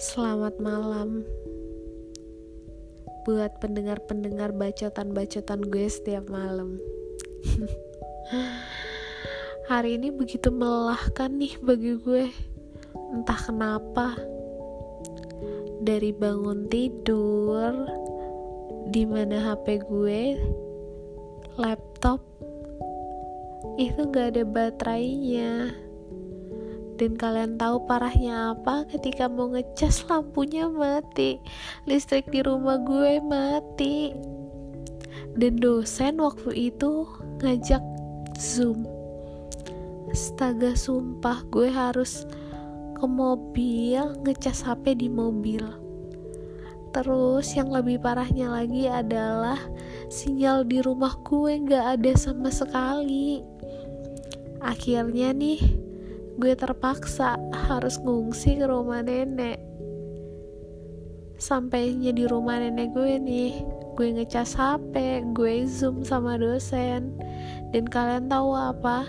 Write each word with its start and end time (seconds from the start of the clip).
Selamat 0.00 0.56
malam 0.56 1.28
buat 3.28 3.60
pendengar-pendengar 3.60 4.56
bacotan-bacotan 4.56 5.60
gue 5.68 5.92
setiap 5.92 6.24
malam. 6.24 6.80
Hari 9.68 10.00
ini 10.00 10.08
begitu 10.08 10.48
melelahkan 10.48 11.36
nih 11.36 11.52
bagi 11.60 12.00
gue. 12.00 12.32
Entah 13.12 13.40
kenapa. 13.44 14.16
Dari 15.84 16.16
bangun 16.16 16.64
tidur, 16.72 17.84
di 18.88 19.04
mana 19.04 19.52
HP 19.52 19.84
gue, 19.84 20.40
laptop, 21.60 22.24
itu 23.76 24.00
gak 24.08 24.32
ada 24.32 24.48
baterainya 24.48 25.89
dan 27.00 27.16
kalian 27.16 27.56
tahu 27.56 27.88
parahnya 27.88 28.52
apa 28.52 28.84
ketika 28.92 29.24
mau 29.24 29.48
ngecas 29.48 30.04
lampunya 30.12 30.68
mati. 30.68 31.40
Listrik 31.88 32.28
di 32.28 32.44
rumah 32.44 32.76
gue 32.76 33.24
mati. 33.24 34.12
Dan 35.32 35.56
dosen 35.56 36.20
waktu 36.20 36.68
itu 36.68 37.08
ngajak 37.40 37.80
zoom. 38.36 38.84
Astaga 40.12 40.76
sumpah 40.76 41.40
gue 41.48 41.72
harus 41.72 42.28
ke 42.92 43.06
mobil 43.08 44.20
ngecas 44.20 44.60
HP 44.68 45.00
di 45.00 45.08
mobil. 45.08 45.64
Terus 46.92 47.56
yang 47.56 47.72
lebih 47.72 48.04
parahnya 48.04 48.52
lagi 48.52 48.92
adalah 48.92 49.56
sinyal 50.12 50.68
di 50.68 50.84
rumah 50.84 51.16
gue 51.24 51.64
gak 51.64 51.96
ada 51.96 52.12
sama 52.12 52.52
sekali. 52.52 53.40
Akhirnya 54.60 55.32
nih 55.32 55.79
gue 56.38 56.54
terpaksa 56.54 57.40
harus 57.66 57.98
ngungsi 57.98 58.60
ke 58.60 58.66
rumah 58.68 59.02
nenek. 59.02 59.58
Sampainya 61.40 62.12
di 62.12 62.28
rumah 62.28 62.60
nenek 62.60 62.92
gue 62.92 63.16
nih 63.16 63.54
gue 63.96 64.08
ngecas 64.16 64.54
HP 64.54 65.24
gue 65.34 65.66
zoom 65.66 66.06
sama 66.06 66.36
dosen. 66.36 67.16
Dan 67.74 67.88
kalian 67.88 68.30
tahu 68.30 68.54
apa? 68.54 69.08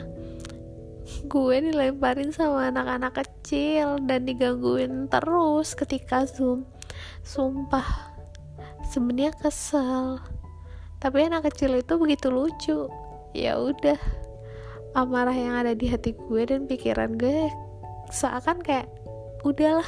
Gue 1.27 1.59
dilemparin 1.59 2.31
sama 2.31 2.71
anak-anak 2.71 3.19
kecil 3.21 3.99
dan 4.07 4.25
digangguin 4.25 5.11
terus 5.11 5.75
ketika 5.75 6.23
zoom. 6.25 6.65
Sumpah 7.21 8.15
sebenarnya 8.89 9.35
kesel. 9.37 10.19
Tapi 11.01 11.17
anak 11.25 11.51
kecil 11.51 11.79
itu 11.79 11.97
begitu 11.97 12.27
lucu. 12.29 12.79
Ya 13.31 13.55
udah 13.57 13.97
amarah 14.91 15.35
yang 15.35 15.55
ada 15.63 15.71
di 15.71 15.87
hati 15.87 16.11
gue 16.11 16.43
dan 16.43 16.67
pikiran 16.67 17.15
gue 17.15 17.47
seakan 18.11 18.59
kayak 18.59 18.91
udahlah 19.47 19.87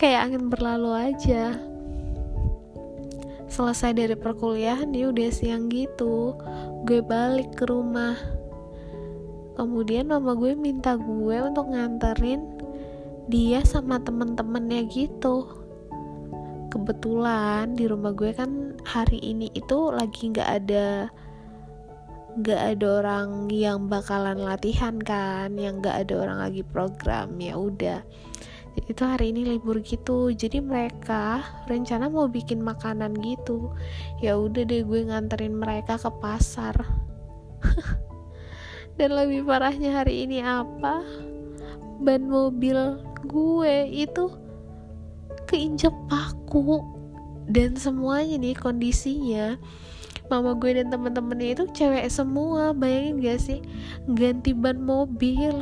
kayak 0.00 0.30
angin 0.30 0.48
berlalu 0.48 1.12
aja. 1.12 1.58
Selesai 3.48 3.96
dari 3.96 4.16
perkuliahan 4.16 4.92
nih 4.92 5.08
udah 5.08 5.28
siang 5.32 5.68
gitu 5.68 6.36
gue 6.88 7.04
balik 7.04 7.52
ke 7.52 7.68
rumah. 7.68 8.16
Kemudian 9.58 10.08
mama 10.08 10.32
gue 10.38 10.54
minta 10.54 10.94
gue 10.96 11.36
untuk 11.42 11.68
nganterin 11.74 12.40
dia 13.28 13.60
sama 13.66 14.00
temen-temennya 14.00 14.88
gitu. 14.88 15.44
Kebetulan 16.72 17.76
di 17.76 17.84
rumah 17.84 18.16
gue 18.16 18.32
kan 18.32 18.80
hari 18.86 19.20
ini 19.20 19.52
itu 19.52 19.92
lagi 19.92 20.32
nggak 20.32 20.50
ada 20.64 21.12
gak 22.44 22.78
ada 22.78 22.86
orang 23.02 23.50
yang 23.50 23.90
bakalan 23.90 24.38
latihan 24.38 24.94
kan 25.02 25.58
yang 25.58 25.82
gak 25.82 26.06
ada 26.06 26.14
orang 26.22 26.38
lagi 26.38 26.62
program 26.62 27.34
ya 27.42 27.58
udah. 27.58 28.00
Itu 28.86 29.02
hari 29.02 29.34
ini 29.34 29.42
libur 29.42 29.82
gitu 29.82 30.30
jadi 30.30 30.62
mereka 30.62 31.42
rencana 31.66 32.06
mau 32.06 32.30
bikin 32.30 32.62
makanan 32.62 33.18
gitu. 33.18 33.74
Ya 34.22 34.38
udah 34.38 34.62
deh 34.62 34.86
gue 34.86 35.00
nganterin 35.10 35.58
mereka 35.58 35.98
ke 35.98 36.10
pasar. 36.22 36.78
Dan 38.98 39.14
lebih 39.14 39.46
parahnya 39.46 40.02
hari 40.02 40.26
ini 40.26 40.42
apa? 40.42 41.02
Ban 41.98 42.22
mobil 42.30 43.02
gue 43.26 43.76
itu 43.90 44.30
keinjak 45.50 45.94
paku. 46.06 46.82
Dan 47.50 47.74
semuanya 47.74 48.38
nih 48.38 48.54
kondisinya 48.54 49.58
mama 50.28 50.56
gue 50.56 50.76
dan 50.76 50.92
temen-temennya 50.92 51.48
itu 51.58 51.64
cewek 51.72 52.06
semua 52.08 52.76
bayangin 52.76 53.20
gak 53.20 53.40
sih? 53.40 53.60
Ganti 54.08 54.52
ban 54.52 54.80
mobil. 54.80 55.52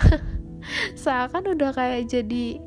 Seakan 1.02 1.52
udah 1.52 1.70
kayak 1.76 2.08
jadi 2.08 2.60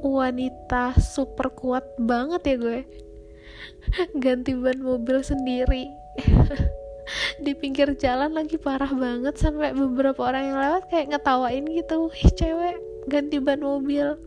wanita 0.00 0.96
super 1.00 1.50
kuat 1.52 1.84
banget 1.96 2.42
ya 2.44 2.56
gue. 2.60 2.80
Ganti 4.20 4.52
ban 4.52 4.78
mobil 4.80 5.24
sendiri. 5.24 5.88
Di 7.44 7.54
pinggir 7.54 7.94
jalan 7.96 8.34
lagi 8.34 8.58
parah 8.58 8.90
banget 8.90 9.38
sampai 9.38 9.70
beberapa 9.72 10.26
orang 10.26 10.50
yang 10.50 10.58
lewat 10.58 10.82
kayak 10.90 11.14
ngetawain 11.14 11.64
gitu 11.70 12.10
ih 12.12 12.30
cewek 12.34 12.76
ganti 13.06 13.38
ban 13.38 13.62
mobil. 13.62 14.18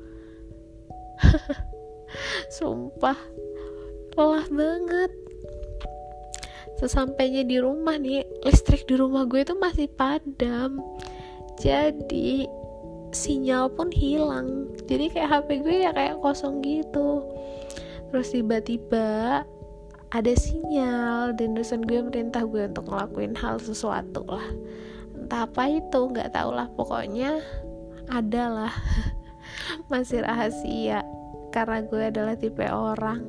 Sumpah 2.56 3.20
lelah 4.16 4.48
banget 4.52 5.29
sesampainya 6.80 7.44
di 7.44 7.60
rumah 7.60 8.00
nih 8.00 8.24
listrik 8.48 8.88
di 8.88 8.96
rumah 8.96 9.28
gue 9.28 9.44
itu 9.44 9.54
masih 9.60 9.92
padam. 9.92 10.80
Jadi 11.60 12.48
sinyal 13.12 13.68
pun 13.76 13.92
hilang. 13.92 14.72
Jadi 14.88 15.12
kayak 15.12 15.30
HP 15.44 15.48
gue 15.60 15.76
ya 15.84 15.92
kayak 15.92 16.24
kosong 16.24 16.64
gitu. 16.64 17.28
Terus 18.10 18.32
tiba-tiba 18.32 19.44
ada 20.10 20.34
sinyal 20.34 21.36
dan 21.36 21.54
dosen 21.54 21.84
gue 21.84 22.00
merintah 22.00 22.48
gue 22.48 22.66
untuk 22.66 22.88
ngelakuin 22.88 23.36
hal 23.36 23.60
sesuatu 23.60 24.24
lah. 24.26 24.48
Entah 25.20 25.46
apa 25.46 25.68
itu 25.68 26.00
nggak 26.00 26.32
tau 26.32 26.56
lah. 26.56 26.72
Pokoknya 26.80 27.44
adalah 28.08 28.72
masih 29.92 30.24
rahasia. 30.24 31.04
Karena 31.52 31.84
gue 31.84 32.04
adalah 32.08 32.40
tipe 32.40 32.64
orang 32.64 33.20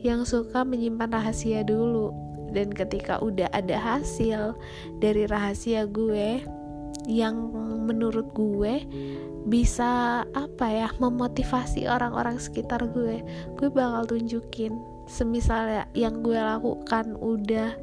yang 0.00 0.24
suka 0.24 0.64
menyimpan 0.64 1.12
rahasia 1.12 1.60
dulu 1.60 2.29
dan 2.50 2.70
ketika 2.74 3.18
udah 3.22 3.48
ada 3.50 3.78
hasil 3.78 4.58
dari 4.98 5.26
rahasia 5.26 5.86
gue 5.86 6.42
yang 7.08 7.36
menurut 7.86 8.28
gue 8.36 8.84
bisa 9.48 10.22
apa 10.36 10.66
ya 10.68 10.88
memotivasi 11.00 11.88
orang-orang 11.88 12.36
sekitar 12.36 12.84
gue 12.92 13.24
gue 13.56 13.68
bakal 13.72 14.04
tunjukin. 14.16 14.76
Semisal 15.10 15.90
yang 15.90 16.22
gue 16.22 16.38
lakukan 16.38 17.18
udah 17.18 17.74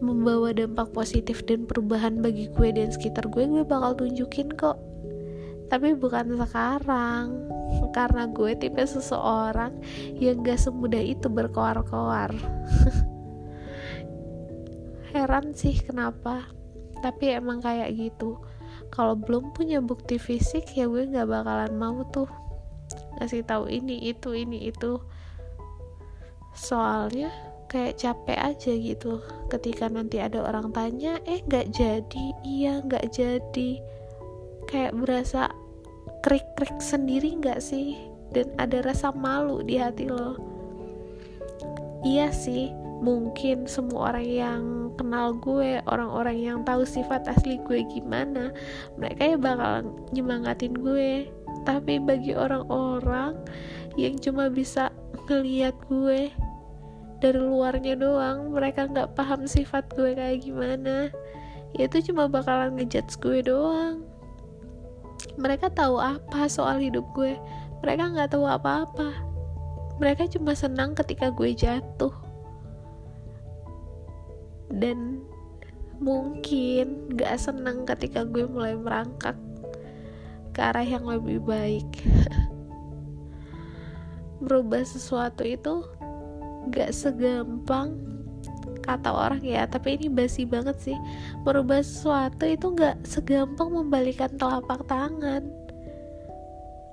membawa 0.00 0.56
dampak 0.56 0.88
positif 0.96 1.44
dan 1.44 1.68
perubahan 1.68 2.24
bagi 2.24 2.48
gue 2.48 2.72
dan 2.72 2.88
sekitar 2.88 3.28
gue 3.28 3.44
gue 3.44 3.64
bakal 3.66 3.92
tunjukin 3.98 4.48
kok. 4.56 4.80
Tapi 5.68 5.94
bukan 5.94 6.40
sekarang 6.40 7.50
karena 7.92 8.26
gue 8.26 8.56
tipe 8.58 8.82
seseorang 8.82 9.74
yang 10.18 10.42
gak 10.42 10.58
semudah 10.58 11.02
itu 11.02 11.30
berkoar-koar 11.30 12.34
heran 15.10 15.52
sih 15.52 15.78
kenapa. 15.82 16.46
Tapi 17.00 17.36
emang 17.36 17.62
kayak 17.64 17.90
gitu. 17.96 18.38
Kalau 18.90 19.14
belum 19.14 19.54
punya 19.54 19.78
bukti 19.78 20.18
fisik 20.18 20.74
ya 20.74 20.90
gue 20.90 21.06
nggak 21.06 21.30
bakalan 21.30 21.72
mau 21.78 22.02
tuh 22.10 22.26
ngasih 23.18 23.46
tahu 23.46 23.70
ini 23.70 24.10
itu 24.10 24.34
ini 24.34 24.70
itu. 24.70 24.98
Soalnya 26.54 27.30
kayak 27.70 27.98
capek 28.02 28.38
aja 28.38 28.72
gitu. 28.74 29.22
Ketika 29.46 29.86
nanti 29.86 30.18
ada 30.18 30.42
orang 30.42 30.74
tanya 30.74 31.22
eh 31.26 31.42
nggak 31.46 31.70
jadi? 31.70 32.26
Iya 32.42 32.82
nggak 32.82 33.06
jadi. 33.14 33.70
Kayak 34.66 34.94
berasa 34.98 35.50
krik-krik 36.26 36.78
sendiri 36.82 37.38
nggak 37.38 37.62
sih? 37.62 37.96
Dan 38.30 38.50
ada 38.58 38.82
rasa 38.82 39.10
malu 39.10 39.62
di 39.62 39.78
hati 39.78 40.06
lo. 40.06 40.38
Iya 42.00 42.32
sih 42.32 42.79
mungkin 43.00 43.64
semua 43.64 44.12
orang 44.12 44.28
yang 44.28 44.62
kenal 45.00 45.32
gue 45.40 45.80
orang-orang 45.88 46.36
yang 46.36 46.58
tahu 46.68 46.84
sifat 46.84 47.24
asli 47.32 47.56
gue 47.64 47.80
gimana 47.88 48.52
mereka 49.00 49.24
ya 49.24 49.36
bakal 49.40 49.88
nyemangatin 50.12 50.76
gue. 50.76 51.32
Tapi 51.64 52.00
bagi 52.00 52.32
orang-orang 52.32 53.36
yang 53.96 54.16
cuma 54.20 54.48
bisa 54.48 54.92
ngeliat 55.28 55.76
gue 55.88 56.32
dari 57.20 57.36
luarnya 57.36 58.00
doang 58.00 58.48
mereka 58.52 58.88
nggak 58.88 59.12
paham 59.12 59.44
sifat 59.44 59.88
gue 59.96 60.16
kayak 60.16 60.44
gimana. 60.44 61.08
Ya 61.76 61.88
itu 61.88 62.12
cuma 62.12 62.28
bakalan 62.28 62.76
ngejudge 62.76 63.16
gue 63.20 63.40
doang. 63.44 64.04
Mereka 65.40 65.72
tahu 65.72 66.00
apa 66.00 66.48
soal 66.48 66.80
hidup 66.80 67.04
gue. 67.16 67.36
Mereka 67.80 68.12
nggak 68.12 68.36
tahu 68.36 68.44
apa-apa. 68.44 69.12
Mereka 70.00 70.32
cuma 70.32 70.56
senang 70.56 70.96
ketika 70.96 71.28
gue 71.28 71.52
jatuh 71.52 72.29
dan 74.70 75.26
mungkin 76.00 77.12
gak 77.12 77.36
seneng 77.36 77.84
ketika 77.84 78.24
gue 78.24 78.48
mulai 78.48 78.72
merangkak 78.72 79.36
ke 80.56 80.60
arah 80.64 80.86
yang 80.86 81.04
lebih 81.04 81.44
baik. 81.44 81.86
Merubah 84.40 84.80
sesuatu 84.80 85.44
itu 85.44 85.84
gak 86.72 86.96
segampang 86.96 88.00
kata 88.80 89.12
orang 89.12 89.44
ya 89.44 89.68
tapi 89.68 90.00
ini 90.00 90.08
basi 90.08 90.48
banget 90.48 90.80
sih. 90.80 90.96
Merubah 91.44 91.84
sesuatu 91.84 92.48
itu 92.48 92.72
gak 92.72 93.04
segampang 93.04 93.68
membalikan 93.68 94.32
telapak 94.40 94.88
tangan. 94.88 95.44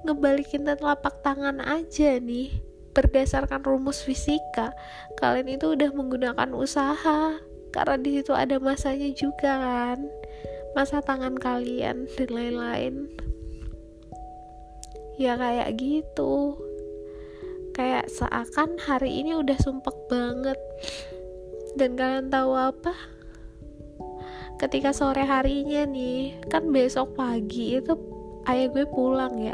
Ngebalikin 0.03 0.67
telapak 0.67 1.23
tangan 1.23 1.63
aja 1.63 2.19
nih 2.19 2.51
berdasarkan 2.91 3.63
rumus 3.63 4.03
fisika. 4.03 4.75
Kalian 5.15 5.55
itu 5.55 5.73
udah 5.73 5.89
menggunakan 5.95 6.51
usaha 6.51 7.46
karena 7.71 7.95
di 7.99 8.19
situ 8.19 8.31
ada 8.33 8.57
masanya 8.57 9.09
juga 9.13 9.59
kan. 9.59 9.99
Masa 10.75 11.01
tangan 11.01 11.35
kalian 11.35 12.05
dan 12.15 12.29
lain-lain. 12.29 12.95
Ya 15.17 15.33
kayak 15.33 15.73
gitu. 15.81 16.57
Kayak 17.73 18.09
seakan 18.09 18.77
hari 18.81 19.21
ini 19.21 19.37
udah 19.37 19.57
sumpek 19.57 19.95
banget. 20.09 20.57
Dan 21.77 21.97
kalian 21.97 22.29
tahu 22.29 22.53
apa? 22.53 22.93
Ketika 24.57 24.89
sore 24.89 25.21
harinya 25.21 25.85
nih 25.85 26.33
kan 26.49 26.73
besok 26.73 27.13
pagi 27.13 27.77
itu 27.77 27.93
ayah 28.49 28.69
gue 28.73 28.85
pulang 28.89 29.37
ya. 29.37 29.53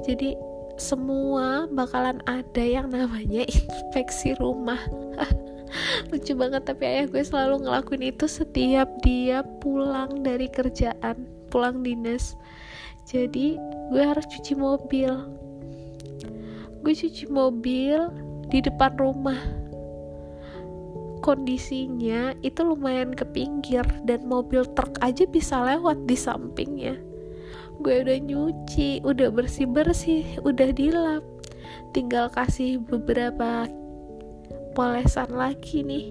Jadi 0.00 0.32
semua 0.80 1.68
bakalan 1.68 2.24
ada 2.24 2.64
yang 2.64 2.88
namanya 2.88 3.44
inspeksi 3.52 4.32
rumah 4.40 4.80
lucu 6.08 6.32
banget 6.32 6.64
tapi 6.64 6.88
ayah 6.88 7.06
gue 7.12 7.20
selalu 7.20 7.68
ngelakuin 7.68 8.04
itu 8.16 8.24
setiap 8.24 8.88
dia 9.04 9.44
pulang 9.60 10.24
dari 10.24 10.48
kerjaan 10.48 11.28
pulang 11.52 11.84
dinas. 11.84 12.38
Jadi 13.04 13.58
gue 13.90 14.02
harus 14.02 14.24
cuci 14.30 14.54
mobil. 14.56 15.10
Gue 16.80 16.94
cuci 16.96 17.28
mobil 17.28 18.08
di 18.48 18.64
depan 18.64 18.96
rumah. 18.96 19.36
Kondisinya 21.20 22.32
itu 22.40 22.64
lumayan 22.64 23.12
ke 23.12 23.28
pinggir 23.28 23.84
dan 24.08 24.24
mobil 24.24 24.64
truk 24.72 24.96
aja 25.04 25.28
bisa 25.28 25.60
lewat 25.60 26.08
di 26.08 26.16
sampingnya. 26.16 26.96
Gue 27.84 28.00
udah 28.00 28.16
nyuci 28.24 29.04
udah 29.04 29.28
bersih 29.28 29.68
bersih 29.68 30.24
udah 30.46 30.72
dilap. 30.72 31.24
Tinggal 31.92 32.32
kasih 32.32 32.80
beberapa 32.80 33.68
polesan 34.80 35.36
lagi 35.36 35.84
nih. 35.84 36.08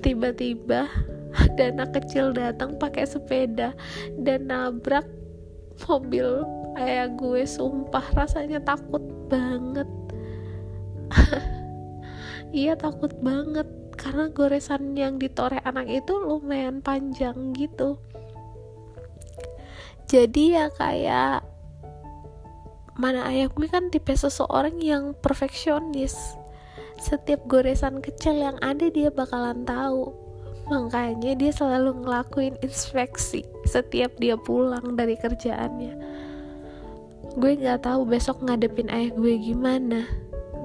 Tiba-tiba 0.00 0.88
ada 1.36 1.64
anak 1.68 2.00
kecil 2.00 2.32
datang 2.32 2.80
pakai 2.80 3.04
sepeda 3.04 3.76
dan 4.16 4.48
nabrak 4.48 5.04
mobil 5.84 6.40
ayah 6.80 7.12
gue 7.12 7.44
sumpah 7.44 8.08
rasanya 8.16 8.64
takut 8.64 9.04
banget. 9.28 9.88
Iya 12.48 12.80
takut 12.80 13.12
banget 13.20 13.68
karena 14.00 14.32
goresan 14.32 14.96
yang 14.96 15.20
ditoreh 15.20 15.60
anak 15.68 15.84
itu 15.84 16.16
lumayan 16.16 16.80
panjang 16.80 17.52
gitu. 17.52 18.00
Jadi 20.08 20.56
ya 20.56 20.72
kayak 20.72 21.44
mana 22.96 23.28
ayah 23.28 23.52
gue 23.52 23.68
kan 23.68 23.92
tipe 23.92 24.16
seseorang 24.16 24.80
yang 24.80 25.12
perfeksionis 25.12 26.37
setiap 26.98 27.40
goresan 27.46 28.02
kecil 28.02 28.34
yang 28.36 28.58
ada 28.60 28.90
dia 28.90 29.08
bakalan 29.08 29.64
tahu. 29.64 30.12
Makanya 30.68 31.32
dia 31.32 31.48
selalu 31.48 32.04
ngelakuin 32.04 32.60
inspeksi 32.60 33.46
setiap 33.64 34.12
dia 34.20 34.36
pulang 34.36 34.98
dari 34.98 35.16
kerjaannya. 35.16 35.94
Gue 37.38 37.56
nggak 37.56 37.88
tahu 37.88 38.04
besok 38.04 38.44
ngadepin 38.44 38.92
ayah 38.92 39.14
gue 39.14 39.34
gimana 39.40 40.04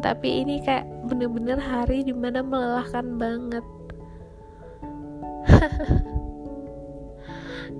tapi 0.03 0.43
ini 0.43 0.59
kayak 0.59 0.83
bener-bener 1.07 1.55
hari 1.55 2.03
di 2.03 2.11
mana 2.11 2.43
melelahkan 2.43 3.15
banget. 3.15 3.63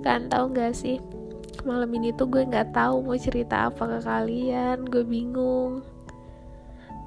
Kan 0.04 0.32
tahu 0.32 0.56
nggak 0.56 0.72
sih 0.72 0.96
malam 1.64 1.88
ini 1.96 2.12
tuh 2.12 2.28
gue 2.28 2.44
nggak 2.44 2.76
tahu 2.76 3.00
mau 3.00 3.16
cerita 3.16 3.72
apa 3.72 3.88
ke 3.88 3.98
kalian 4.04 4.84
gue 4.84 5.00
bingung 5.00 5.80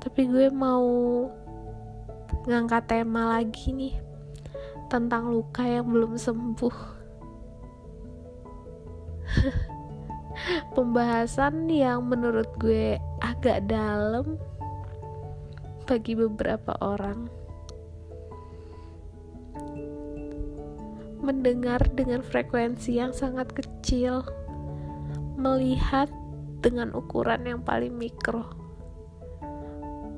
tapi 0.08 0.24
gue 0.24 0.48
mau 0.48 0.88
ngangkat 2.48 2.88
tema 2.88 3.28
lagi 3.36 3.76
nih 3.76 3.92
tentang 4.88 5.36
luka 5.36 5.68
yang 5.68 5.84
belum 5.84 6.16
sembuh. 6.16 6.78
Pembahasan 10.80 11.68
yang 11.68 12.08
menurut 12.08 12.48
gue 12.56 12.96
agak 13.20 13.68
dalam 13.68 14.40
bagi 15.84 16.16
beberapa 16.16 16.72
orang. 16.80 17.28
Mendengar 21.20 21.84
dengan 21.92 22.24
frekuensi 22.24 22.96
yang 22.96 23.12
sangat 23.12 23.52
kecil 23.52 24.24
melihat 25.36 26.08
dengan 26.64 26.96
ukuran 26.96 27.44
yang 27.44 27.60
paling 27.60 27.92
mikro 27.92 28.67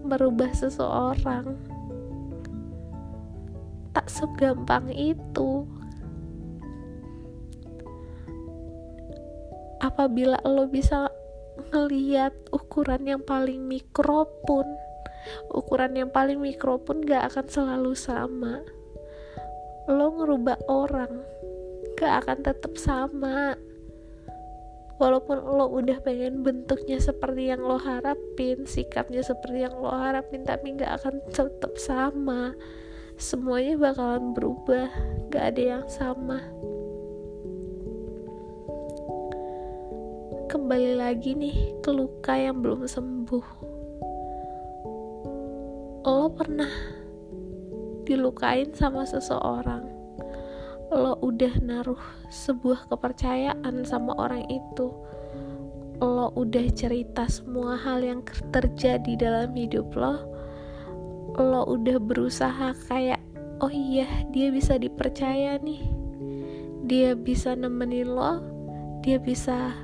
merubah 0.09 0.49
seseorang. 0.51 1.53
Tak 3.93 4.09
segampang 4.09 4.89
itu. 4.89 5.69
Apabila 9.79 10.41
lo 10.43 10.65
bisa 10.65 11.07
ngeliat 11.69 12.33
ukuran 12.49 13.05
yang 13.05 13.21
paling 13.21 13.63
mikro 13.69 14.25
pun 14.43 14.65
ukuran 15.53 15.93
yang 15.93 16.09
paling 16.09 16.39
mikro 16.41 16.81
pun 16.81 17.03
gak 17.05 17.31
akan 17.31 17.45
selalu 17.47 17.93
sama. 17.93 18.63
Lo 19.89 20.13
ngerubah 20.15 20.57
orang 20.69 21.21
gak 21.99 22.25
akan 22.25 22.39
tetap 22.45 22.73
sama 22.79 23.59
walaupun 24.99 25.39
lo 25.39 25.71
udah 25.71 26.03
pengen 26.03 26.43
bentuknya 26.43 26.99
seperti 26.99 27.49
yang 27.55 27.63
lo 27.63 27.79
harapin 27.79 28.67
sikapnya 28.67 29.23
seperti 29.23 29.63
yang 29.63 29.79
lo 29.79 29.95
harapin 29.95 30.43
tapi 30.43 30.75
gak 30.75 30.99
akan 31.01 31.23
tetap 31.31 31.73
sama. 31.79 32.53
Semuanya 33.15 33.79
bakalan 33.79 34.35
berubah 34.35 34.91
gak 35.31 35.55
ada 35.55 35.63
yang 35.79 35.85
sama. 35.87 36.43
Kembali 40.51 40.99
lagi 40.99 41.31
nih 41.31 41.79
ke 41.79 41.91
luka 41.95 42.35
yang 42.35 42.59
belum 42.59 42.83
sembuh. 42.83 43.47
Lo 46.03 46.27
pernah 46.35 46.71
dilukain 48.03 48.73
sama 48.73 49.05
seseorang 49.05 49.88
lo 50.89 51.21
udah 51.21 51.61
naruh 51.61 52.01
sebuah 52.33 52.89
kepercayaan 52.89 53.85
sama 53.85 54.17
orang 54.17 54.45
itu. 54.49 54.89
Lo 56.01 56.33
udah 56.33 56.65
cerita 56.73 57.29
semua 57.29 57.77
hal 57.77 58.01
yang 58.01 58.25
terjadi 58.49 59.13
dalam 59.13 59.53
hidup 59.53 59.93
lo. 59.93 60.25
Lo 61.37 61.61
udah 61.69 62.01
berusaha 62.01 62.73
kayak 62.89 63.21
oh 63.61 63.69
iya 63.69 64.09
dia 64.33 64.49
bisa 64.49 64.81
dipercaya 64.81 65.61
nih. 65.61 65.85
Dia 66.89 67.13
bisa 67.13 67.53
nemenin 67.53 68.09
lo. 68.09 68.41
Dia 69.05 69.21
bisa 69.21 69.77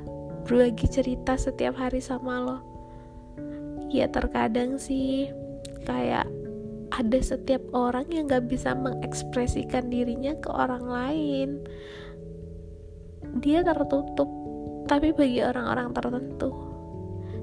berbagi 0.49 0.89
cerita 0.89 1.37
setiap 1.37 1.77
hari 1.77 2.01
sama 2.01 2.41
lo. 2.41 2.57
Ya 3.93 4.09
terkadang 4.09 4.81
sih 4.81 5.29
kayak 5.85 6.25
ada 6.93 7.19
setiap 7.21 7.61
orang 7.73 8.05
yang 8.13 8.29
gak 8.29 8.45
bisa 8.49 8.77
mengekspresikan 8.77 9.89
dirinya 9.89 10.37
ke 10.37 10.49
orang 10.51 10.85
lain. 10.85 11.49
Dia 13.41 13.65
tertutup 13.65 14.29
tapi 14.85 15.11
bagi 15.11 15.41
orang-orang 15.41 15.91
tertentu. 15.97 16.53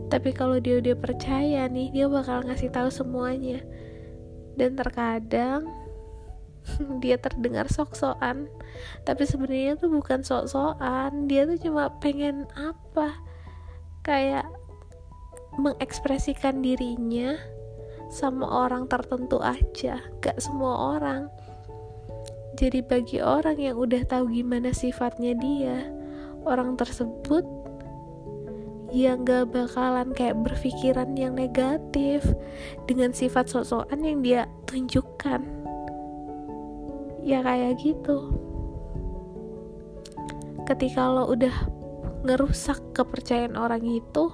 Tapi 0.07 0.31
kalau 0.37 0.61
dia 0.61 0.79
udah 0.79 0.95
percaya 0.95 1.67
nih 1.67 1.91
dia 1.91 2.07
bakal 2.07 2.47
ngasih 2.47 2.71
tahu 2.71 2.89
semuanya. 2.93 3.65
Dan 4.55 4.79
terkadang 4.79 5.67
dia 7.03 7.19
terdengar 7.19 7.67
sok-sokan. 7.67 8.47
Tapi 9.03 9.23
sebenarnya 9.27 9.75
tuh 9.81 9.91
bukan 9.91 10.23
sok-sokan 10.23 11.27
dia 11.27 11.49
tuh 11.49 11.59
cuma 11.59 11.91
pengen 11.99 12.47
apa? 12.55 13.19
Kayak 14.07 14.47
mengekspresikan 15.59 16.65
dirinya 16.65 17.37
sama 18.13 18.45
orang 18.45 18.85
tertentu 18.93 19.41
aja 19.41 19.97
gak 20.21 20.37
semua 20.37 21.01
orang. 21.01 21.33
Jadi 22.61 22.85
bagi 22.85 23.25
orang 23.25 23.57
yang 23.57 23.81
udah 23.81 24.05
tahu 24.05 24.29
gimana 24.29 24.77
sifatnya 24.77 25.33
dia 25.41 25.89
orang 26.45 26.77
tersebut 26.77 27.41
yang 28.93 29.25
gak 29.25 29.49
bakalan 29.49 30.13
kayak 30.13 30.37
berpikiran 30.45 31.17
yang 31.17 31.33
negatif 31.33 32.21
dengan 32.85 33.17
sifat 33.17 33.49
sosokan 33.49 34.05
yang 34.05 34.21
dia 34.21 34.45
tunjukkan. 34.69 35.41
Ya 37.25 37.41
kayak 37.41 37.81
gitu. 37.81 38.37
Ketika 40.69 41.09
lo 41.09 41.33
udah 41.33 41.57
ngerusak 42.29 42.79
kepercayaan 42.93 43.57
orang 43.57 43.83
itu 43.89 44.29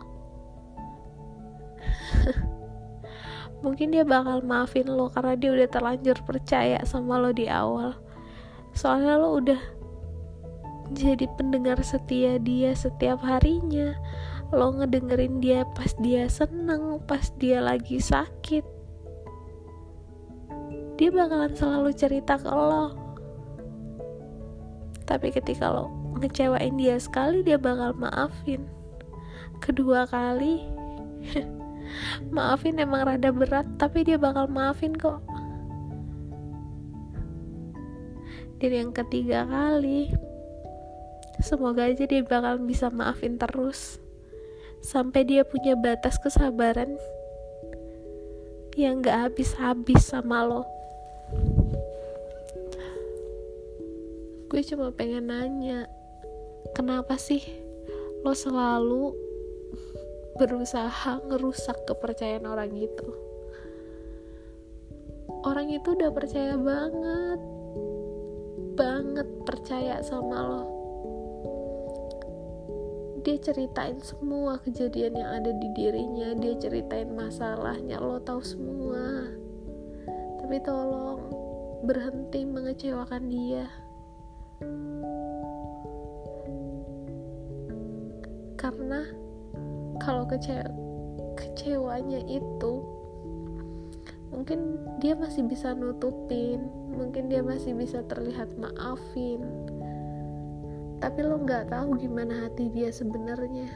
mungkin 3.59 3.91
dia 3.91 4.07
bakal 4.07 4.39
maafin 4.47 4.87
lo 4.87 5.11
karena 5.11 5.35
dia 5.35 5.51
udah 5.51 5.69
terlanjur 5.69 6.17
percaya 6.23 6.79
sama 6.87 7.19
lo 7.19 7.35
di 7.35 7.51
awal. 7.51 7.99
Soalnya 8.75 9.19
lo 9.19 9.43
udah 9.43 9.61
jadi 10.95 11.27
pendengar 11.37 11.83
setia 11.83 12.39
dia 12.39 12.73
setiap 12.73 13.21
harinya. 13.21 13.99
Lo 14.55 14.73
ngedengerin 14.73 15.43
dia 15.43 15.67
pas 15.77 15.93
dia 16.01 16.31
seneng 16.31 17.03
pas 17.05 17.29
dia 17.37 17.61
lagi 17.61 18.01
sakit. 18.01 18.65
Dia 20.99 21.11
bakalan 21.15 21.53
selalu 21.55 21.91
cerita 21.95 22.39
ke 22.39 22.49
lo. 22.49 22.95
Tapi 25.05 25.35
ketika 25.35 25.69
lo 25.71 25.91
ngecewain 26.19 26.79
dia 26.79 26.97
sekali 26.97 27.43
dia 27.43 27.59
bakal 27.59 27.93
maafin. 27.99 28.71
Kedua 29.59 30.07
kali 30.07 30.63
maafin 32.33 32.81
emang 32.81 33.07
rada 33.07 33.31
berat 33.31 33.67
tapi 33.81 34.05
dia 34.05 34.21
bakal 34.21 34.49
maafin 34.51 34.95
kok. 34.95 35.23
Dan 38.59 38.71
yang 38.75 38.91
ketiga 38.91 39.47
kali 39.47 40.11
semoga 41.39 41.87
aja 41.87 42.05
dia 42.05 42.27
bakal 42.27 42.59
bisa 42.59 42.91
maafin 42.91 43.39
terus. 43.39 44.03
Sampai 44.83 45.27
dia 45.27 45.43
punya 45.43 45.75
batas 45.75 46.19
kesabaran 46.23 46.99
yang 48.79 49.03
gak 49.03 49.31
habis-habis 49.31 50.07
sama 50.07 50.47
lo. 50.47 50.63
Gue 54.49 54.63
cuma 54.65 54.95
pengen 54.95 55.29
nanya 55.29 55.91
kenapa 56.73 57.19
sih 57.21 57.43
lo 58.23 58.35
selalu 58.35 59.28
berusaha 60.39 61.19
ngerusak 61.27 61.83
kepercayaan 61.91 62.47
orang 62.47 62.71
itu. 62.79 63.11
Orang 65.43 65.67
itu 65.75 65.99
udah 65.99 66.15
percaya 66.15 66.55
banget 66.55 67.41
banget 68.79 69.27
percaya 69.43 69.99
sama 70.07 70.39
lo. 70.39 70.65
Dia 73.27 73.35
ceritain 73.43 73.99
semua 73.99 74.63
kejadian 74.63 75.19
yang 75.19 75.31
ada 75.43 75.51
di 75.51 75.69
dirinya 75.75 76.39
dia 76.39 76.55
ceritain 76.55 77.11
masalahnya 77.11 77.99
lo 77.99 78.23
tahu 78.23 78.39
semua. 78.39 79.35
Tapi 80.39 80.63
tolong 80.63 81.27
berhenti 81.83 82.47
mengecewakan 82.47 83.27
dia. 83.27 83.67
Karena 88.55 89.03
kalau 90.09 90.25
kecewa 90.25 90.65
kecewanya 91.37 92.25
itu 92.25 92.81
mungkin 94.33 94.81
dia 95.05 95.13
masih 95.13 95.45
bisa 95.45 95.77
nutupin 95.77 96.65
mungkin 96.97 97.29
dia 97.29 97.45
masih 97.45 97.77
bisa 97.77 98.01
terlihat 98.09 98.49
maafin. 98.57 99.45
Tapi 100.99 101.21
lo 101.23 101.45
nggak 101.45 101.69
tahu 101.69 102.01
gimana 102.01 102.49
hati 102.49 102.73
dia 102.73 102.89
sebenarnya. 102.89 103.69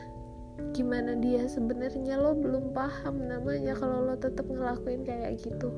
Gimana 0.72 1.20
dia 1.20 1.44
sebenarnya 1.44 2.16
lo 2.16 2.32
belum 2.32 2.72
paham 2.72 3.28
namanya 3.28 3.76
kalau 3.76 4.08
lo 4.08 4.16
tetap 4.16 4.48
ngelakuin 4.48 5.04
kayak 5.04 5.36
gitu. 5.36 5.68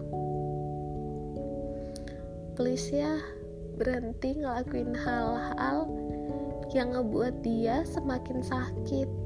Please 2.55 2.95
ya 2.95 3.19
berhenti 3.75 4.39
ngelakuin 4.39 4.95
hal-hal 4.95 5.91
yang 6.71 6.95
ngebuat 6.95 7.43
dia 7.43 7.83
semakin 7.83 8.39
sakit 8.41 9.24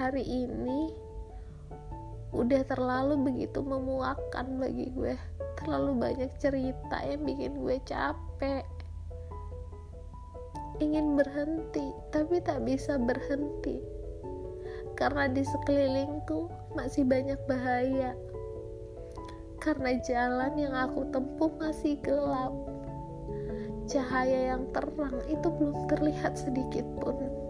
hari 0.00 0.24
ini 0.24 0.88
udah 2.32 2.64
terlalu 2.64 3.20
begitu 3.20 3.60
memuakan 3.60 4.56
bagi 4.56 4.88
gue. 4.96 5.12
Terlalu 5.60 5.92
banyak 6.00 6.32
cerita 6.40 7.04
yang 7.04 7.28
bikin 7.28 7.60
gue 7.60 7.76
capek. 7.84 8.64
Ingin 10.80 11.20
berhenti 11.20 11.92
tapi 12.08 12.40
tak 12.40 12.64
bisa 12.64 12.96
berhenti. 12.96 13.76
Karena 14.96 15.28
di 15.28 15.44
sekelilingku 15.44 16.48
masih 16.72 17.04
banyak 17.04 17.36
bahaya. 17.44 18.16
Karena 19.60 20.00
jalan 20.00 20.56
yang 20.56 20.72
aku 20.72 21.12
tempuh 21.12 21.52
masih 21.60 22.00
gelap. 22.00 22.56
Cahaya 23.84 24.56
yang 24.56 24.64
terang 24.72 25.20
itu 25.28 25.44
belum 25.44 25.92
terlihat 25.92 26.40
sedikit 26.40 26.88
pun 27.04 27.49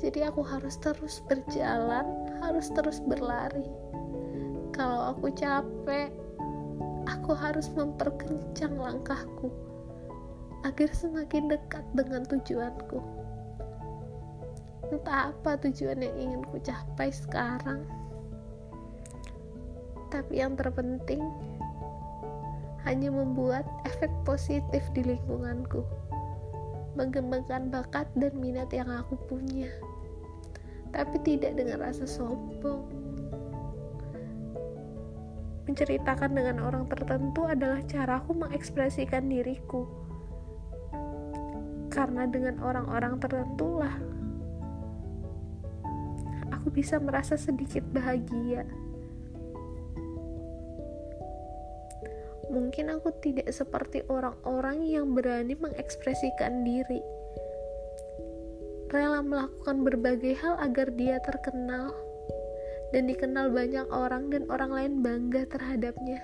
jadi 0.00 0.32
aku 0.32 0.40
harus 0.40 0.80
terus 0.80 1.20
berjalan 1.28 2.08
harus 2.40 2.72
terus 2.72 3.04
berlari. 3.04 3.68
Kalau 4.72 5.12
aku 5.12 5.28
capek 5.36 6.08
aku 7.04 7.36
harus 7.36 7.68
memperkencang 7.76 8.80
langkahku 8.80 9.52
agar 10.64 10.88
semakin 10.96 11.52
dekat 11.52 11.84
dengan 11.92 12.24
tujuanku. 12.24 13.04
Entah 14.88 15.36
apa 15.36 15.60
tujuan 15.68 16.00
yang 16.00 16.16
ingin 16.16 16.42
ku 16.48 16.56
capai 16.64 17.12
sekarang. 17.12 17.84
Tapi 20.08 20.40
yang 20.40 20.56
terpenting 20.56 21.22
hanya 22.88 23.12
membuat 23.12 23.68
efek 23.84 24.10
positif 24.24 24.80
di 24.96 25.04
lingkunganku. 25.04 25.84
Mengembangkan 26.96 27.68
bakat 27.68 28.08
dan 28.18 28.34
minat 28.40 28.72
yang 28.74 28.90
aku 28.90 29.14
punya 29.30 29.70
tapi 30.90 31.16
tidak 31.22 31.54
dengan 31.54 31.82
rasa 31.82 32.06
sombong. 32.06 32.86
Menceritakan 35.70 36.34
dengan 36.34 36.56
orang 36.66 36.90
tertentu 36.90 37.46
adalah 37.46 37.78
caraku 37.86 38.34
mengekspresikan 38.34 39.30
diriku. 39.30 39.86
Karena 41.90 42.26
dengan 42.26 42.58
orang-orang 42.58 43.22
tertentulah 43.22 43.94
aku 46.50 46.74
bisa 46.74 46.98
merasa 46.98 47.38
sedikit 47.38 47.86
bahagia. 47.94 48.66
Mungkin 52.50 52.90
aku 52.90 53.14
tidak 53.22 53.46
seperti 53.54 54.02
orang-orang 54.10 54.82
yang 54.82 55.14
berani 55.14 55.54
mengekspresikan 55.54 56.66
diri 56.66 56.98
rela 58.90 59.22
melakukan 59.22 59.86
berbagai 59.86 60.34
hal 60.42 60.58
agar 60.58 60.90
dia 60.98 61.22
terkenal 61.22 61.94
dan 62.90 63.06
dikenal 63.06 63.54
banyak 63.54 63.86
orang 63.86 64.34
dan 64.34 64.50
orang 64.50 64.70
lain 64.74 64.92
bangga 64.98 65.46
terhadapnya. 65.46 66.18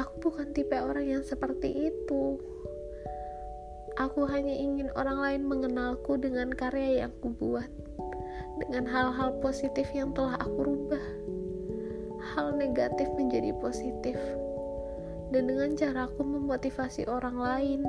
Aku 0.00 0.16
bukan 0.24 0.56
tipe 0.56 0.74
orang 0.74 1.04
yang 1.04 1.22
seperti 1.22 1.92
itu. 1.92 2.40
Aku 4.00 4.26
hanya 4.26 4.50
ingin 4.50 4.90
orang 4.96 5.20
lain 5.20 5.42
mengenalku 5.46 6.18
dengan 6.18 6.50
karya 6.50 7.04
yang 7.04 7.12
aku 7.20 7.30
buat, 7.36 7.68
dengan 8.64 8.88
hal-hal 8.88 9.38
positif 9.38 9.86
yang 9.94 10.10
telah 10.16 10.34
aku 10.40 10.66
rubah. 10.66 11.04
Hal 12.34 12.56
negatif 12.56 13.06
menjadi 13.14 13.54
positif, 13.60 14.18
dan 15.30 15.46
dengan 15.46 15.76
caraku 15.78 16.26
memotivasi 16.26 17.06
orang 17.06 17.38
lain 17.38 17.80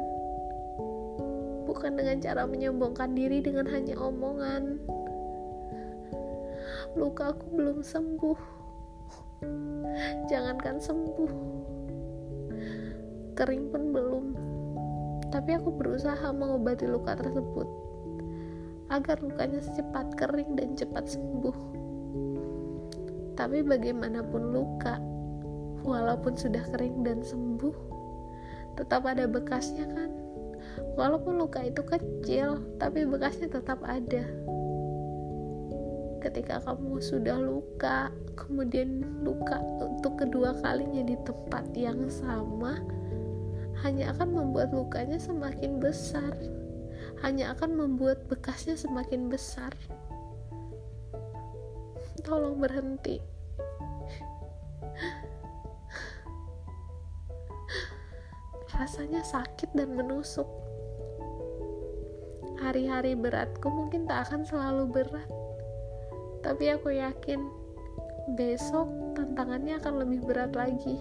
bukan 1.75 1.99
dengan 1.99 2.23
cara 2.23 2.47
menyombongkan 2.47 3.11
diri 3.11 3.43
dengan 3.43 3.67
hanya 3.67 3.99
omongan. 3.99 4.79
Luka 6.95 7.35
aku 7.35 7.51
belum 7.51 7.83
sembuh. 7.83 8.39
Jangankan 10.31 10.79
sembuh. 10.79 11.33
Kering 13.35 13.63
pun 13.75 13.83
belum. 13.91 14.25
Tapi 15.35 15.51
aku 15.59 15.75
berusaha 15.75 16.31
mengobati 16.31 16.87
luka 16.87 17.19
tersebut 17.19 17.67
agar 18.87 19.19
lukanya 19.19 19.59
secepat 19.59 20.15
kering 20.15 20.55
dan 20.55 20.79
cepat 20.79 21.11
sembuh. 21.11 21.57
Tapi 23.35 23.67
bagaimanapun 23.67 24.55
luka, 24.55 24.95
walaupun 25.83 26.39
sudah 26.39 26.63
kering 26.71 27.03
dan 27.03 27.19
sembuh, 27.19 27.75
tetap 28.79 29.03
ada 29.03 29.27
bekasnya 29.27 29.91
kan? 29.91 30.14
Walaupun 30.95 31.39
luka 31.39 31.63
itu 31.63 31.81
kecil 31.83 32.63
tapi 32.79 33.07
bekasnya 33.07 33.51
tetap 33.51 33.79
ada. 33.85 34.25
Ketika 36.25 36.57
kamu 36.65 36.97
sudah 36.99 37.37
luka 37.37 38.09
kemudian 38.33 39.05
luka 39.21 39.61
untuk 39.77 40.17
kedua 40.17 40.57
kalinya 40.65 41.05
di 41.05 41.13
tempat 41.21 41.69
yang 41.77 42.09
sama 42.09 42.81
hanya 43.85 44.09
akan 44.15 44.33
membuat 44.33 44.73
lukanya 44.73 45.19
semakin 45.19 45.77
besar. 45.83 46.33
Hanya 47.21 47.53
akan 47.53 47.77
membuat 47.77 48.25
bekasnya 48.25 48.73
semakin 48.73 49.29
besar. 49.29 49.75
Tolong 52.25 52.57
berhenti. 52.57 53.21
Rasanya 58.73 59.21
sakit 59.23 59.71
dan 59.77 59.95
menusuk 59.95 60.49
hari-hari 62.65 63.13
beratku 63.13 63.69
mungkin 63.69 64.09
tak 64.09 64.25
akan 64.25 64.41
selalu 64.41 64.89
berat 64.89 65.29
tapi 66.41 66.73
aku 66.73 66.97
yakin 66.97 67.45
besok 68.33 68.89
tantangannya 69.13 69.77
akan 69.77 70.01
lebih 70.01 70.25
berat 70.25 70.57
lagi 70.57 70.97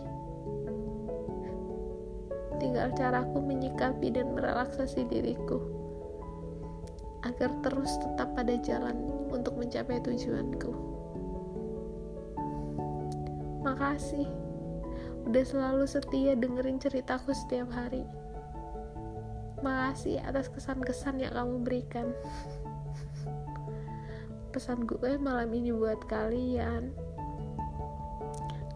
tinggal 2.61 2.93
caraku 2.93 3.41
menyikapi 3.41 4.13
dan 4.13 4.37
merelaksasi 4.37 5.09
diriku 5.09 5.85
agar 7.25 7.51
terus 7.65 7.97
tetap 7.97 8.37
pada 8.37 8.55
jalan 8.61 8.97
untuk 9.33 9.57
mencapai 9.57 9.99
tujuanku. 10.05 10.71
Makasih 13.65 14.29
udah 15.25 15.45
selalu 15.45 15.89
setia 15.89 16.37
dengerin 16.37 16.77
ceritaku 16.77 17.33
setiap 17.33 17.73
hari. 17.73 18.05
Makasih 19.65 20.21
atas 20.21 20.53
kesan-kesan 20.53 21.25
yang 21.25 21.33
kamu 21.33 21.65
berikan. 21.65 22.13
Pesan 24.53 24.85
gue 24.85 25.17
malam 25.17 25.49
ini 25.57 25.73
buat 25.73 26.05
kalian. 26.05 26.93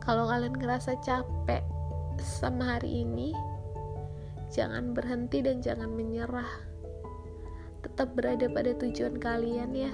Kalau 0.00 0.24
kalian 0.32 0.56
ngerasa 0.56 0.96
capek 1.04 1.60
sama 2.16 2.80
hari 2.80 3.04
ini, 3.04 3.36
jangan 4.48 4.96
berhenti 4.96 5.44
dan 5.44 5.60
jangan 5.60 5.92
menyerah. 5.92 6.48
Tetap 7.84 8.16
berada 8.16 8.48
pada 8.48 8.72
tujuan 8.80 9.20
kalian 9.20 9.76
ya. 9.76 9.92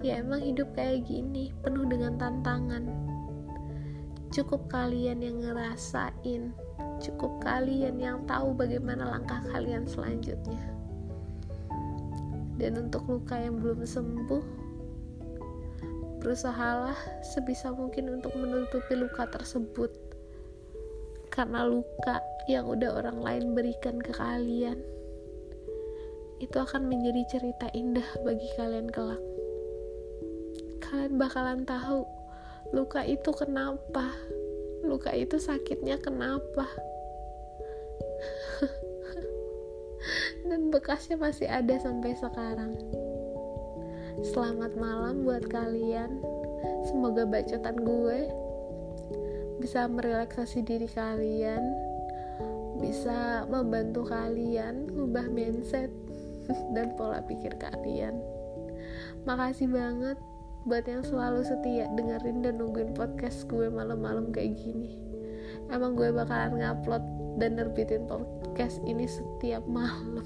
Ya 0.00 0.24
emang 0.24 0.40
hidup 0.40 0.72
kayak 0.72 1.04
gini, 1.04 1.52
penuh 1.60 1.84
dengan 1.84 2.16
tantangan. 2.16 2.88
Cukup 4.32 4.64
kalian 4.72 5.20
yang 5.20 5.44
ngerasain, 5.44 6.56
cukup 7.02 7.42
kalian 7.42 7.98
yang 7.98 8.22
tahu 8.30 8.54
bagaimana 8.54 9.18
langkah 9.18 9.42
kalian 9.50 9.84
selanjutnya. 9.90 10.62
Dan 12.62 12.78
untuk 12.78 13.02
luka 13.10 13.34
yang 13.34 13.58
belum 13.58 13.82
sembuh, 13.82 14.44
berusahalah 16.22 16.94
sebisa 17.34 17.74
mungkin 17.74 18.22
untuk 18.22 18.30
menutupi 18.38 18.94
luka 18.94 19.26
tersebut. 19.26 19.90
Karena 21.26 21.66
luka 21.66 22.22
yang 22.46 22.70
udah 22.70 23.02
orang 23.02 23.18
lain 23.18 23.44
berikan 23.58 23.98
ke 23.98 24.14
kalian 24.14 24.78
itu 26.42 26.58
akan 26.58 26.90
menjadi 26.90 27.38
cerita 27.38 27.70
indah 27.70 28.06
bagi 28.26 28.46
kalian 28.58 28.90
kelak. 28.90 29.22
Kalian 30.82 31.14
bakalan 31.18 31.62
tahu 31.62 32.02
luka 32.74 33.06
itu 33.06 33.30
kenapa, 33.30 34.10
luka 34.82 35.14
itu 35.14 35.38
sakitnya 35.38 36.02
kenapa. 36.02 36.66
Dan 40.52 40.68
bekasnya 40.68 41.16
masih 41.16 41.48
ada 41.48 41.80
sampai 41.80 42.12
sekarang. 42.12 42.76
Selamat 44.20 44.76
malam 44.76 45.24
buat 45.24 45.48
kalian. 45.48 46.20
Semoga 46.84 47.24
bacotan 47.24 47.80
gue 47.80 48.28
bisa 49.64 49.88
merelaksasi 49.88 50.60
diri 50.60 50.84
kalian, 50.92 51.64
bisa 52.84 53.48
membantu 53.48 54.04
kalian 54.12 54.92
ubah 54.92 55.24
mindset 55.32 55.88
dan 56.76 56.92
pola 57.00 57.24
pikir 57.24 57.56
kalian. 57.56 58.20
Makasih 59.24 59.72
banget 59.72 60.20
buat 60.68 60.84
yang 60.84 61.00
selalu 61.00 61.48
setia 61.48 61.88
dengerin 61.96 62.44
dan 62.44 62.60
nungguin 62.60 62.92
podcast 62.92 63.48
gue 63.48 63.72
malam-malam 63.72 64.28
kayak 64.28 64.52
gini. 64.60 65.00
Emang 65.72 65.96
gue 65.96 66.12
bakalan 66.12 66.60
ngupload 66.60 67.00
dan 67.40 67.56
nerbitin 67.56 68.04
podcast 68.62 68.86
ini 68.86 69.10
setiap 69.10 69.66
malam 69.66 70.22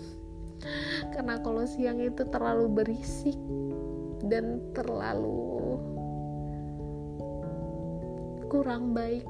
karena 1.17 1.41
kalau 1.41 1.65
siang 1.65 1.97
itu 2.05 2.21
terlalu 2.29 2.69
berisik 2.69 3.33
dan 4.29 4.61
terlalu 4.77 5.81
kurang 8.53 8.93
baik 8.93 9.25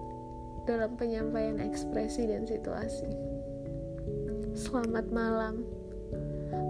dalam 0.66 0.98
penyampaian 0.98 1.62
ekspresi 1.62 2.26
dan 2.26 2.50
situasi. 2.50 3.07
Selamat 4.59 5.07
malam. 5.14 5.62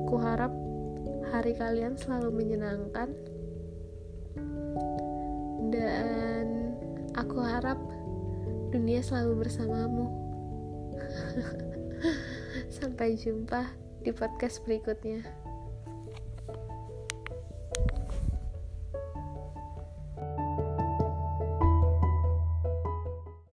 Kuharap 0.05 0.53
hari 1.33 1.57
kalian 1.57 1.97
selalu 1.97 2.37
menyenangkan 2.37 3.17
dan 5.73 6.77
aku 7.17 7.41
harap 7.41 7.81
dunia 8.77 9.01
selalu 9.01 9.41
bersamamu. 9.41 10.13
Sampai 12.87 13.19
jumpa 13.19 13.67
di 14.07 14.15
podcast 14.15 14.63
berikutnya. 14.63 15.27